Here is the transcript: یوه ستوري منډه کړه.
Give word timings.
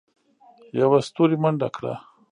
یوه 0.79 0.99
ستوري 1.07 1.37
منډه 1.43 1.69
کړه. 1.75 1.93